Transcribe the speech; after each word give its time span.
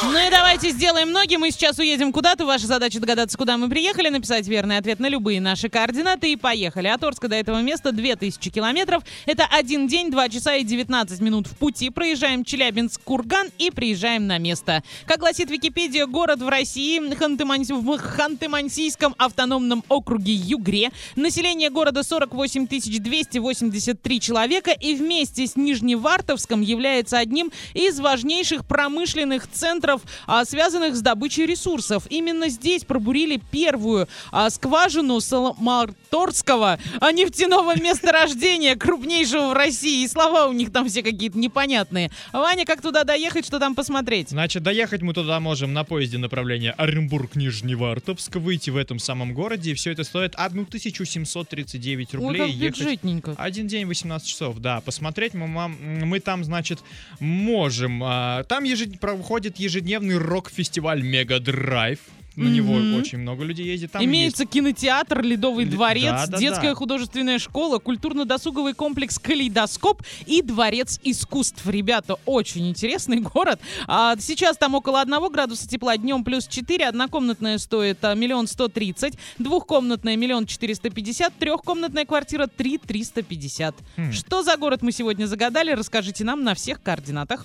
Ну 0.00 0.26
и 0.26 0.30
давайте 0.30 0.70
сделаем 0.70 1.12
ноги. 1.12 1.36
Мы 1.36 1.50
сейчас 1.50 1.78
уедем 1.78 2.12
куда-то. 2.12 2.46
Ваша 2.46 2.66
задача 2.66 2.98
догадаться, 2.98 3.36
куда 3.36 3.56
мы 3.56 3.68
приехали, 3.68 4.08
написать 4.08 4.48
верный 4.48 4.78
ответ 4.78 5.00
на 5.00 5.08
любые 5.08 5.40
наши 5.40 5.68
координаты 5.68 6.32
и 6.32 6.36
поехали. 6.36 6.88
От 6.88 7.04
Орска 7.04 7.28
до 7.28 7.36
этого 7.36 7.60
места 7.60 7.92
2000 7.92 8.50
километров. 8.50 9.02
Это 9.26 9.46
один 9.50 9.88
день, 9.88 10.10
2 10.10 10.28
часа 10.30 10.56
и 10.56 10.64
19 10.64 11.20
минут 11.20 11.46
в 11.46 11.56
пути. 11.56 11.90
Проезжаем 11.90 12.44
Челябинск-Курган 12.44 13.50
и 13.58 13.70
приезжаем 13.70 14.26
на 14.26 14.38
место. 14.38 14.82
Как 15.06 15.20
гласит 15.20 15.50
Википедия, 15.50 16.06
город 16.06 16.40
в 16.40 16.48
России, 16.48 16.98
в 16.98 17.12
Ханты-Мансийском 17.12 19.14
автономном 19.18 19.84
округе 19.88 20.32
Югре. 20.32 20.90
Население 21.16 21.70
города 21.70 22.02
48 22.02 22.66
283 22.66 24.20
человека 24.20 24.70
и 24.70 24.94
вместе 24.94 25.46
с 25.46 25.56
Нижневартовском 25.56 26.60
является 26.60 27.18
одним 27.18 27.52
из 27.74 28.00
важнейших 28.00 28.66
промышленных 28.66 29.50
центров, 29.50 29.81
а, 30.26 30.44
связанных 30.44 30.94
с 30.96 31.00
добычей 31.00 31.46
ресурсов. 31.46 32.06
Именно 32.10 32.48
здесь 32.48 32.84
пробурили 32.84 33.40
первую 33.50 34.08
а, 34.30 34.50
скважину 34.50 35.20
Саламарторского 35.20 36.78
а, 37.00 37.12
нефтяного 37.12 37.78
месторождения, 37.78 38.76
крупнейшего 38.76 39.48
в 39.50 39.52
России. 39.52 40.04
И 40.04 40.08
слова 40.08 40.46
у 40.46 40.52
них 40.52 40.72
там 40.72 40.88
все 40.88 41.02
какие-то 41.02 41.38
непонятные. 41.38 42.10
Ваня, 42.32 42.64
как 42.64 42.80
туда 42.82 43.04
доехать, 43.04 43.46
что 43.46 43.58
там 43.58 43.74
посмотреть? 43.74 44.30
Значит, 44.30 44.62
доехать 44.62 45.02
мы 45.02 45.12
туда 45.14 45.40
можем 45.40 45.72
на 45.72 45.84
поезде 45.84 46.18
направления 46.18 46.72
Оренбург-Нижневартовск, 46.72 48.36
выйти 48.36 48.70
в 48.70 48.76
этом 48.76 48.98
самом 48.98 49.34
городе, 49.34 49.72
и 49.72 49.74
все 49.74 49.92
это 49.92 50.04
стоит 50.04 50.34
1739 50.34 52.14
Ой, 52.14 52.20
рублей. 52.20 52.38
как 52.38 52.48
ехать 52.50 52.78
бюджетненько. 52.78 53.34
Один 53.38 53.66
день 53.66 53.86
18 53.86 54.26
часов, 54.26 54.58
да. 54.58 54.80
Посмотреть 54.80 55.34
мы, 55.34 55.46
мы 55.46 56.20
там, 56.20 56.44
значит, 56.44 56.80
можем. 57.20 58.00
Там 58.48 58.64
ежед- 58.64 58.98
проходит 58.98 59.58
ежедневный 59.76 60.18
рок-фестиваль 60.18 61.02
Мега 61.02 61.40
Драйв. 61.40 61.98
На 62.34 62.48
него 62.48 62.72
Мгм. 62.72 62.94
очень 62.98 63.18
много 63.18 63.44
людей 63.44 63.66
ездит. 63.66 63.92
Там 63.92 64.02
Имеется 64.02 64.46
кинотеатр, 64.46 65.20
Ледовый 65.20 65.66
Ле- 65.66 65.70
дворец, 65.70 66.04
да, 66.12 66.26
да, 66.28 66.38
детская 66.38 66.70
да. 66.70 66.74
художественная 66.74 67.38
школа, 67.38 67.78
культурно-досуговый 67.78 68.72
комплекс 68.72 69.18
Калейдоскоп 69.18 70.02
и 70.24 70.40
Дворец 70.40 70.98
искусств. 71.04 71.66
Ребята, 71.66 72.16
очень 72.24 72.70
интересный 72.70 73.18
город. 73.34 73.60
А, 73.86 74.16
сейчас 74.18 74.56
там 74.56 74.74
около 74.74 75.02
1 75.02 75.30
градуса 75.30 75.68
тепла, 75.68 75.98
днем 75.98 76.24
плюс 76.24 76.46
4, 76.46 76.86
однокомнатная 76.88 77.58
стоит 77.58 78.02
а, 78.02 78.14
миллион 78.14 78.46
сто 78.46 78.68
тридцать, 78.68 79.18
двухкомнатная 79.38 80.16
миллион 80.16 80.46
четыреста 80.46 80.88
пятьдесят, 80.88 81.34
трехкомнатная 81.38 82.06
квартира 82.06 82.46
три 82.46 82.78
триста 82.78 83.20
пятьдесят. 83.22 83.74
Хм. 83.98 84.10
Что 84.10 84.42
за 84.42 84.56
город 84.56 84.80
мы 84.80 84.90
сегодня 84.92 85.26
загадали, 85.26 85.72
расскажите 85.72 86.24
нам 86.24 86.44
на 86.44 86.54
всех 86.54 86.82
координатах. 86.82 87.44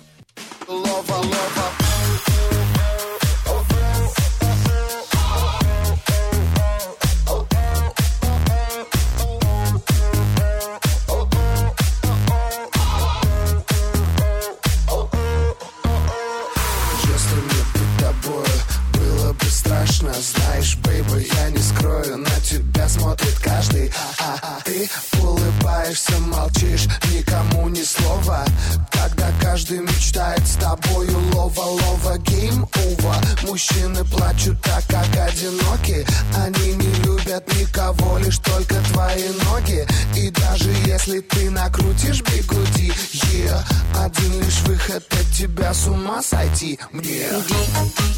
Если 0.66 1.87
Мужчины 33.58 34.04
плачут 34.04 34.60
так, 34.62 34.84
как 34.86 35.16
одиноки. 35.16 36.06
Они 36.36 36.74
не 36.74 36.94
любят 37.02 37.44
никого 37.56 38.18
Лишь 38.18 38.38
только 38.38 38.76
твои 38.92 39.30
ноги. 39.46 39.84
И 40.14 40.30
даже 40.30 40.70
если 40.86 41.18
ты 41.18 41.50
накрутишь 41.50 42.22
бигуди 42.22 42.92
yeah, 43.32 43.60
Один 43.96 44.40
лишь 44.40 44.60
выход 44.60 45.04
от 45.10 45.36
тебя 45.36 45.74
с 45.74 45.88
ума 45.88 46.22
сойти. 46.22 46.78
Мне. 46.92 47.30
Yeah. 47.30 48.08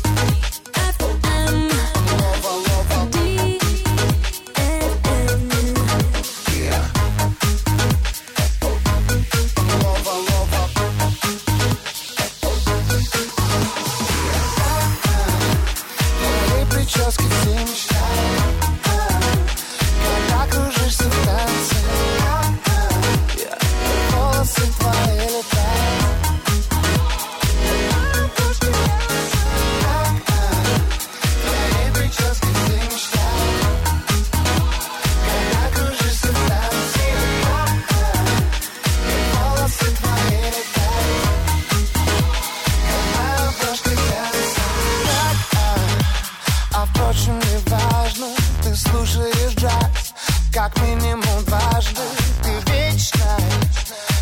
Как 50.72 50.82
минимум 50.84 51.44
дважды. 51.44 52.00
Ты 52.42 52.72
вечно 52.72 53.36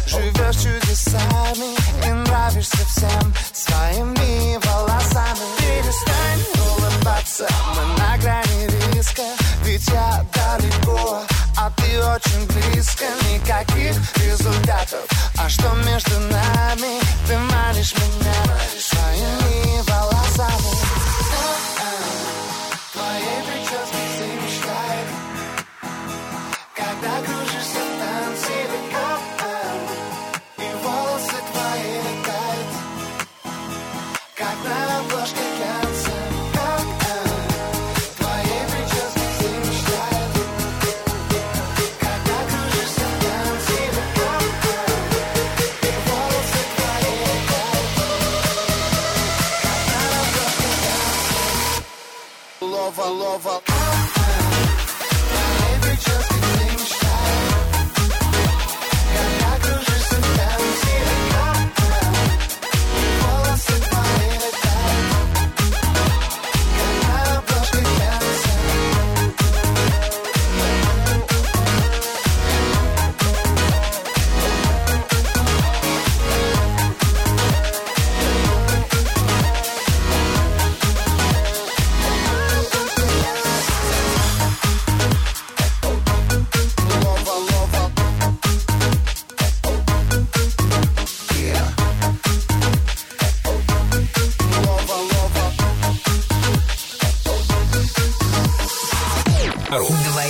живешь 0.07 0.57
чудесами 0.57 1.75
И 2.07 2.11
нравишься 2.11 2.79
всем 2.87 3.35
своими 3.53 4.57
волосами. 4.67 5.47
Перестань 5.59 6.45
улыбаться, 6.71 7.47
мы 7.75 7.99
на 7.99 8.17
грани 8.19 8.67
риска 8.95 9.23
Ведь 9.63 9.87
я 9.89 10.25
далеко, 10.33 11.23
а 11.57 11.71
ты 11.77 12.05
очень 12.05 12.47
близко. 12.47 13.05
Никаких 13.33 13.97
результатов, 14.17 15.05
а 15.37 15.49
что 15.49 15.73
между 15.87 16.19
нами? 16.21 17.01
Ты 17.27 17.39
манишь 17.39 17.95
меня 17.95 18.59
своими 18.79 19.81
волосами. 19.83 20.79
Твоей 22.93 23.43
прически 23.47 24.03
все 24.15 24.27
мечтают 24.43 25.18
lover. 53.11 53.98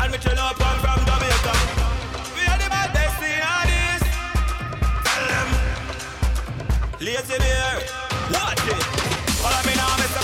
And 0.00 0.12
me 0.12 0.18
chill 0.18 0.38
up 0.38 0.56
come 0.56 0.78
from 0.80 1.00
Jamaica. 1.08 1.54
We 2.36 2.42
are 2.50 2.58
the 2.58 2.68
baddest 2.72 3.20
in 3.22 3.40
all 3.44 3.64
this. 3.70 4.02
Tell 5.06 5.24
them. 5.32 5.48
Lazy 7.00 7.38
bear. 7.38 7.74
Watch 8.32 8.64
it. 8.72 8.82
Follow 9.40 9.62
me 9.68 9.74
now, 9.76 9.92
Mr. 10.00 10.23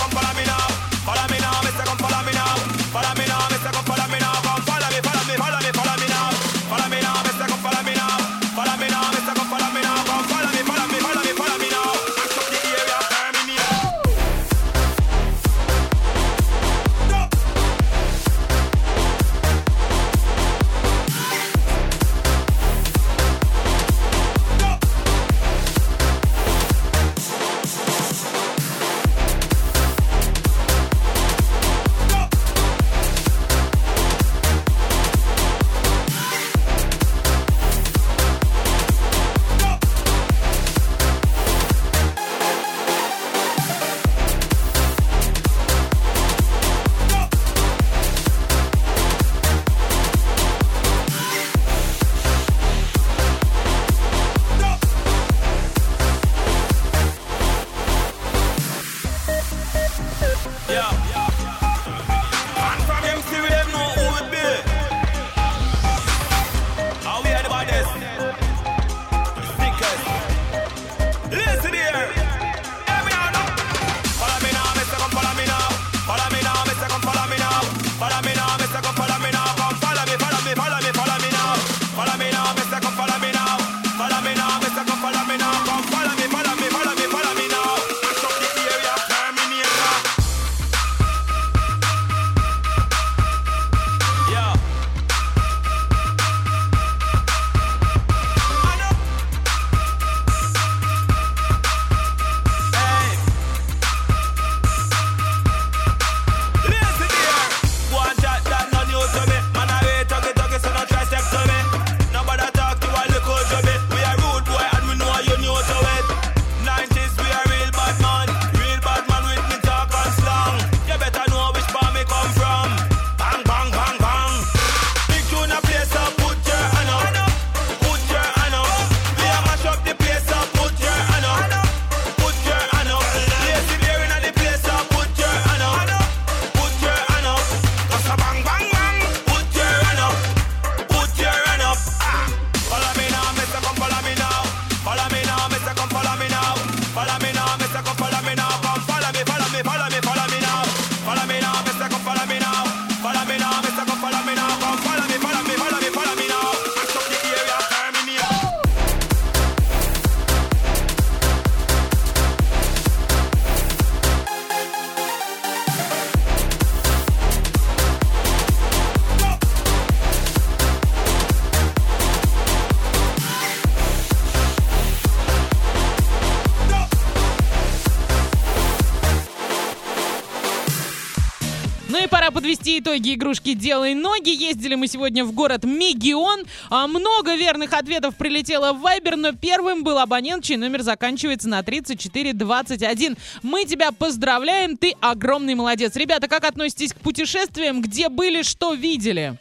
Ну 181.91 182.01
и 182.01 182.07
пора 182.07 182.31
подвести 182.31 182.79
итоги 182.79 183.15
игрушки 183.15 183.53
«Делай 183.53 183.95
ноги». 183.95 184.29
Ездили 184.29 184.75
мы 184.75 184.87
сегодня 184.87 185.25
в 185.25 185.33
город 185.33 185.65
Мегион. 185.65 186.45
А, 186.69 186.87
много 186.87 187.35
верных 187.35 187.73
ответов 187.73 188.15
прилетело 188.15 188.71
в 188.71 188.79
Вайбер, 188.79 189.17
но 189.17 189.33
первым 189.33 189.83
был 189.83 189.99
абонент, 189.99 190.45
чей 190.45 190.55
номер 190.55 190.83
заканчивается 190.83 191.49
на 191.49 191.61
3421. 191.63 193.17
Мы 193.43 193.65
тебя 193.65 193.91
поздравляем, 193.91 194.77
ты 194.77 194.95
огромный 195.01 195.55
молодец. 195.55 195.97
Ребята, 195.97 196.29
как 196.29 196.45
относитесь 196.45 196.93
к 196.93 196.97
путешествиям? 197.01 197.81
Где 197.81 198.07
были, 198.07 198.41
что 198.41 198.73
видели? 198.73 199.37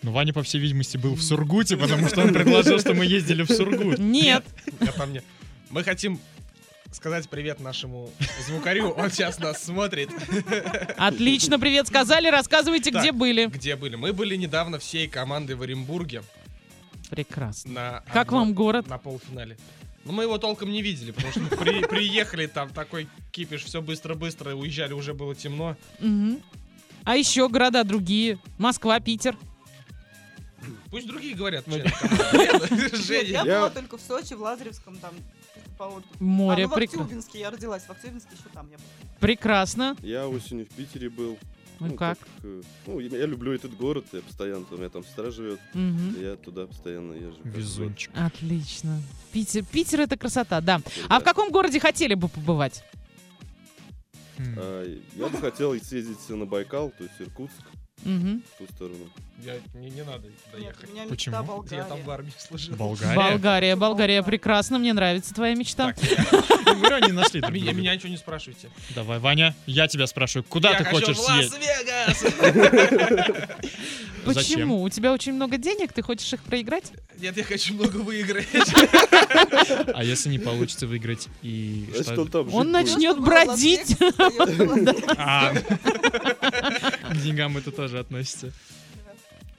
Ну, 0.00 0.12
Ваня, 0.12 0.32
по 0.32 0.42
всей 0.42 0.62
видимости, 0.62 0.96
был 0.96 1.16
в 1.16 1.22
Сургуте, 1.22 1.76
потому 1.76 2.08
что 2.08 2.22
он 2.22 2.32
предложил, 2.32 2.78
что 2.78 2.94
мы 2.94 3.04
ездили 3.04 3.42
в 3.42 3.50
Сургут. 3.50 3.98
Нет. 3.98 4.42
Я 4.80 4.92
по 4.92 5.04
мне. 5.04 5.22
Мы 5.68 5.84
хотим 5.84 6.18
сказать 6.92 7.28
привет 7.28 7.60
нашему 7.60 8.10
звукарю. 8.46 8.90
Он 8.90 9.10
сейчас 9.10 9.38
нас 9.38 9.62
смотрит. 9.62 10.10
Отлично, 10.96 11.58
привет 11.58 11.86
сказали. 11.86 12.28
Рассказывайте, 12.28 12.90
где 12.90 13.08
Так, 13.10 13.14
были. 13.16 13.46
Где 13.46 13.76
были? 13.76 13.96
Мы 13.96 14.12
были 14.12 14.36
недавно 14.36 14.78
всей 14.78 15.08
командой 15.08 15.52
в 15.54 15.62
Оренбурге 15.62 16.22
Прекрасно. 17.10 17.72
на 17.72 18.00
Как 18.12 18.28
одно- 18.28 18.38
вам 18.38 18.54
город? 18.54 18.86
на 18.88 18.98
полуфинале. 18.98 19.56
Но 20.04 20.12
мы 20.12 20.22
его 20.22 20.38
толком 20.38 20.70
не 20.72 20.80
видели, 20.80 21.10
потому 21.10 21.32
что 21.32 21.40
мы 21.40 21.48
при- 21.50 21.84
приехали, 21.86 22.46
там 22.46 22.70
такой 22.70 23.08
кипиш, 23.30 23.64
все 23.64 23.82
быстро-быстро, 23.82 24.54
уезжали, 24.54 24.94
уже 24.94 25.12
было 25.12 25.34
темно. 25.34 25.76
Мгм. 26.00 26.40
А 27.04 27.16
еще 27.16 27.48
города 27.48 27.84
другие. 27.84 28.38
Москва, 28.58 28.98
Питер. 29.00 29.36
Пусть 30.90 31.06
другие 31.06 31.34
говорят. 31.34 31.66
Я- 31.68 33.44
была 33.44 33.70
только 33.70 33.98
в 33.98 34.00
Сочи, 34.00 34.32
в 34.34 34.40
Лазаревском, 34.40 34.96
там, 34.98 35.12
по 35.78 35.84
отдыху. 35.84 36.12
Море, 36.24 36.64
а, 36.64 36.66
ну, 36.66 36.72
в 36.72 36.76
прекрасно. 36.76 37.02
Актюбинске 37.04 37.38
я 37.40 37.50
родилась, 37.50 37.82
в 37.84 37.90
Актюбинске 37.90 38.30
еще 38.34 38.48
там 38.52 38.68
я 38.70 38.76
была. 38.76 38.86
Прекрасно. 39.20 39.96
Я 40.02 40.28
осенью 40.28 40.66
в 40.66 40.70
Питере 40.70 41.08
был. 41.08 41.38
Ну 41.80 41.94
как? 41.94 42.18
э, 42.42 42.62
ну, 42.86 42.98
я 42.98 43.18
я 43.18 43.26
люблю 43.26 43.52
этот 43.52 43.76
город, 43.76 44.04
я 44.12 44.20
постоянно, 44.20 44.66
у 44.72 44.76
меня 44.76 44.88
там 44.88 45.04
сестра 45.04 45.30
живет, 45.30 45.60
Мгм. 45.74 46.20
я 46.20 46.34
туда 46.34 46.66
постоянно 46.66 47.12
езжу. 47.12 47.38
Везунчик. 47.44 48.10
Отлично. 48.16 49.00
Питер, 49.32 49.64
Питер 49.64 50.00
это 50.00 50.16
красота, 50.16 50.60
да. 50.60 50.80
А 51.06 51.08
Да. 51.08 51.20
в 51.20 51.24
каком 51.24 51.50
городе 51.52 51.78
хотели 51.78 52.14
бы 52.14 52.26
побывать? 52.28 52.82
М. 54.38 54.54
А, 54.56 54.98
я 55.14 55.28
бы 55.28 55.38
хотел 55.38 55.72
съездить 55.80 56.28
на 56.30 56.46
Байкал, 56.46 56.90
то 56.98 57.04
есть 57.04 57.14
Иркутск. 57.20 57.62
Мгм. 58.04 58.42
в 58.54 58.58
ту 58.58 58.66
сторону. 58.74 59.08
Я, 59.44 59.54
не, 59.74 59.90
не 59.90 60.02
надо 60.02 60.26
Нет, 60.28 60.32
доехать. 60.52 60.88
у 60.88 60.92
меня 60.92 61.04
Почему? 61.06 61.36
мечта 61.36 61.36
Я 61.36 61.42
Болгария. 61.42 61.84
там 61.84 62.02
в 62.02 62.10
армии 62.10 62.32
служил. 62.38 62.74
Болгария? 62.76 63.14
Болгария, 63.14 63.36
Болгария, 63.36 63.76
Болгария. 63.76 64.22
прекрасно, 64.22 64.78
мне 64.78 64.92
нравится 64.92 65.32
твоя 65.34 65.54
мечта. 65.54 65.92
Так, 65.92 66.02
я- 66.02 66.24
Говорю, 66.74 66.96
они 66.96 67.12
нашли 67.12 67.40
друг 67.40 67.52
меня, 67.52 67.66
друга. 67.66 67.78
меня 67.80 67.94
ничего 67.94 68.08
не 68.10 68.16
спрашивайте. 68.16 68.68
Давай, 68.94 69.18
Ваня, 69.18 69.54
я 69.66 69.86
тебя 69.88 70.06
спрашиваю, 70.06 70.44
куда 70.48 70.70
я 70.72 70.78
ты 70.78 70.84
хочу 70.84 71.06
хочешь 71.06 71.16
в 71.18 71.20
съездить? 71.22 71.60
Лас-Вегас! 72.06 73.48
Почему? 74.24 74.82
У 74.82 74.88
тебя 74.90 75.12
очень 75.12 75.32
много 75.32 75.56
денег, 75.56 75.92
ты 75.92 76.02
хочешь 76.02 76.32
их 76.32 76.42
проиграть? 76.42 76.92
Нет, 77.18 77.36
я 77.36 77.44
хочу 77.44 77.74
много 77.74 77.96
выиграть. 77.98 78.46
А 79.94 80.04
если 80.04 80.28
не 80.30 80.38
получится 80.38 80.86
выиграть 80.86 81.28
и 81.42 81.88
что? 82.02 82.28
он 82.52 82.70
начнет 82.70 83.18
бродить. 83.20 83.96
А, 87.08 87.14
к 87.14 87.20
деньгам 87.20 87.56
это 87.56 87.70
тоже 87.72 87.98
относится. 87.98 88.52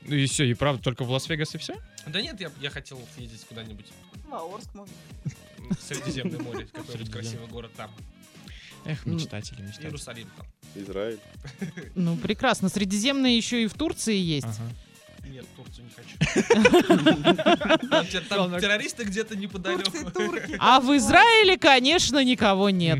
Ну 0.03 0.15
и 0.15 0.25
все, 0.27 0.45
и 0.45 0.53
правда, 0.53 0.81
только 0.83 1.03
в 1.03 1.11
Лас-Вегас 1.11 1.55
и 1.55 1.57
все? 1.57 1.75
Да 2.07 2.21
нет, 2.21 2.39
я, 2.39 2.51
я 2.61 2.69
хотел 2.69 2.99
съездить 3.15 3.45
куда-нибудь 3.47 3.85
Лаорск 4.29 4.73
можно. 4.73 4.93
в 5.57 5.81
Средиземное 5.81 6.39
море, 6.39 6.67
какой-нибудь 6.71 7.11
красивый 7.11 7.47
город 7.47 7.71
там. 7.75 7.91
Эх, 8.85 9.05
Ну, 9.05 9.15
мечтатели, 9.15 9.61
мечтатели. 9.61 9.87
Иерусалим 9.87 10.27
там. 10.37 10.47
Израиль. 10.75 11.19
Ну, 11.95 12.15
прекрасно. 12.17 12.69
Средиземное 12.69 13.31
еще 13.31 13.63
и 13.63 13.67
в 13.67 13.73
Турции 13.73 14.15
есть. 14.15 14.47
Ага. 14.47 14.71
Нет, 15.31 15.45
Турцию 15.55 15.85
не 15.85 15.91
хочу. 15.95 16.15
Там 17.89 18.05
те- 18.07 18.19
Там 18.21 18.59
террористы 18.59 19.03
где-то 19.03 19.35
неподалеку. 19.35 19.91
А 20.59 20.79
в 20.79 20.95
Израиле, 20.97 21.57
конечно, 21.57 22.23
никого 22.23 22.69
нет. 22.69 22.99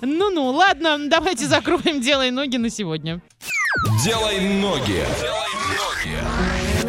Ну-ну, 0.00 0.50
ладно, 0.50 0.98
давайте 1.08 1.46
закроем 1.46 2.00
«Делай 2.00 2.30
ноги» 2.30 2.56
на 2.56 2.70
сегодня. 2.70 3.20
Делай 4.04 4.40
ноги. 4.60 5.04